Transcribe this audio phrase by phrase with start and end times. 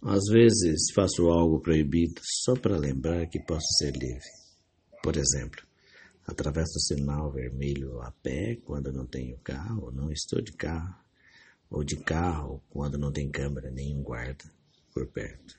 [0.00, 4.30] Às vezes faço algo proibido só para lembrar que posso ser livre.
[5.02, 5.60] Por exemplo,
[6.24, 10.94] atravesso o sinal vermelho a pé quando não tenho carro não estou de carro,
[11.68, 14.44] ou de carro quando não tem câmera nem um guarda
[14.94, 15.58] por perto.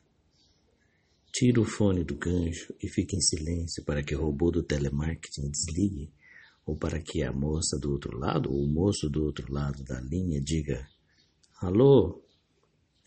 [1.33, 5.49] Tiro o fone do gancho e fico em silêncio para que o robô do telemarketing
[5.51, 6.11] desligue
[6.65, 9.99] ou para que a moça do outro lado ou o moço do outro lado da
[9.99, 10.87] linha diga:
[11.61, 12.21] Alô,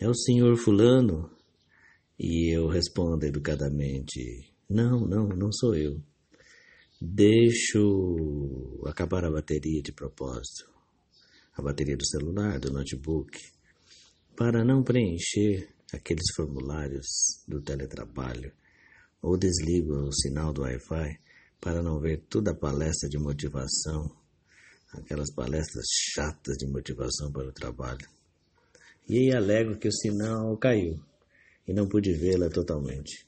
[0.02, 1.30] é o senhor Fulano?
[2.18, 6.02] E eu respondo educadamente: Não, não, não sou eu.
[7.00, 10.68] Deixo acabar a bateria de propósito,
[11.54, 13.38] a bateria do celular, do notebook,
[14.36, 17.06] para não preencher aqueles formulários
[17.46, 18.52] do teletrabalho,
[19.20, 21.18] ou desligo o sinal do Wi-Fi
[21.60, 24.10] para não ver toda a palestra de motivação,
[24.94, 28.21] aquelas palestras chatas de motivação para o trabalho.
[29.08, 31.00] E aí alego que o sinal caiu
[31.66, 33.26] e não pude vê-la totalmente.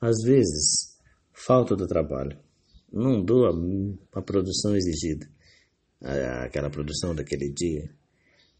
[0.00, 0.98] Às vezes,
[1.32, 2.38] falta do trabalho.
[2.92, 5.28] Não dou a, a produção exigida,
[6.00, 7.90] a, aquela produção daquele dia.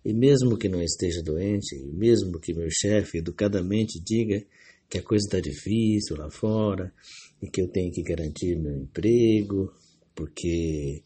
[0.04, 4.44] E mesmo que não esteja doente, mesmo que meu chefe educadamente diga
[4.88, 6.92] que a coisa está difícil lá fora
[7.40, 9.72] e que eu tenho que garantir meu emprego,
[10.14, 11.02] porque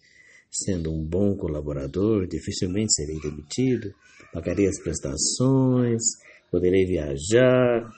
[0.65, 3.95] sendo um bom colaborador dificilmente serei demitido,
[4.33, 6.03] pagaria as prestações,
[6.51, 7.91] poderei viajar.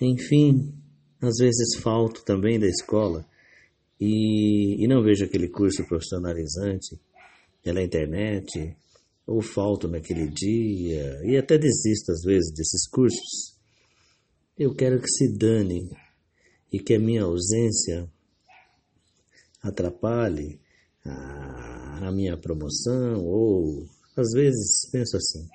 [0.00, 0.72] Enfim,
[1.20, 3.26] às vezes falto também da escola
[4.00, 6.98] e, e não vejo aquele curso profissionalizante
[7.62, 8.76] pela internet,
[9.26, 13.56] ou falto naquele dia, e até desisto às vezes desses cursos.
[14.56, 15.90] Eu quero que se dane
[16.72, 18.08] e que a minha ausência
[19.62, 20.60] atrapalhe
[21.08, 25.48] a, minha promoção, ou às vezes penso assim,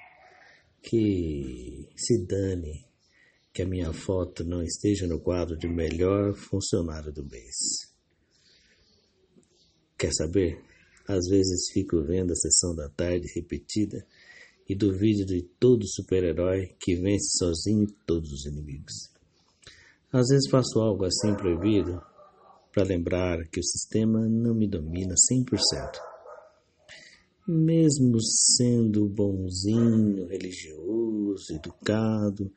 [0.82, 2.86] que se dane
[3.54, 7.56] que a minha foto não esteja no quadro de melhor funcionário do mês.
[9.98, 10.64] Quer saber?
[11.08, 14.06] Às vezes fico vendo a sessão da tarde repetida
[14.68, 19.12] e duvido de todo super-herói que vence sozinho todos os inimigos.
[20.14, 22.02] Às vezes faço algo assim proibido
[22.72, 26.12] para lembrar que o sistema não me domina 100%
[27.48, 32.52] mesmo sendo bonzinho, religioso, educado,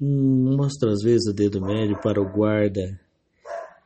[0.00, 3.00] mostro às vezes o dedo médio para o guarda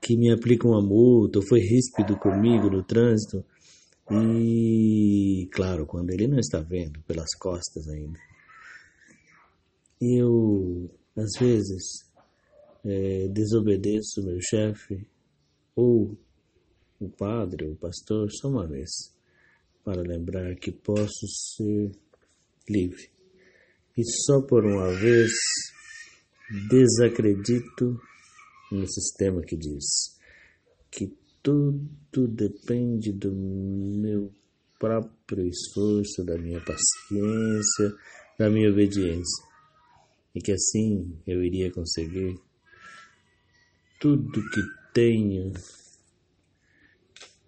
[0.00, 3.44] que me aplica uma multa ou foi ríspido comigo no trânsito.
[4.10, 8.18] E, claro, quando ele não está vendo, pelas costas ainda.
[10.00, 11.82] Eu, às vezes,
[12.84, 15.06] é, desobedeço meu chefe
[15.78, 16.18] ou
[16.98, 18.90] o padre, o pastor, só uma vez
[19.84, 21.24] para lembrar que posso
[21.54, 21.92] ser
[22.68, 23.08] livre.
[23.96, 25.30] E só por uma vez
[26.68, 27.96] desacredito
[28.72, 30.18] no sistema que diz
[30.90, 34.32] que tudo depende do meu
[34.80, 37.96] próprio esforço, da minha paciência,
[38.36, 39.46] da minha obediência.
[40.34, 42.36] E que assim eu iria conseguir
[44.00, 45.52] tudo que tenho.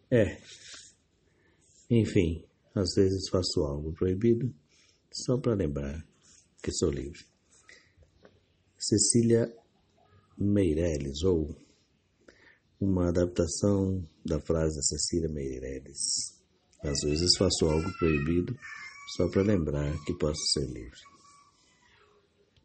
[0.09, 0.41] É,
[1.91, 2.45] enfim,
[2.77, 4.55] às vezes faço algo proibido
[5.13, 6.07] só para lembrar
[6.63, 7.25] que sou livre.
[8.79, 9.53] Cecília
[10.39, 11.57] Meirelles, ou
[12.81, 16.39] uma adaptação da frase da Cecília Meirelles.
[16.83, 18.57] Às vezes faço algo proibido
[19.17, 21.10] só para lembrar que posso ser livre.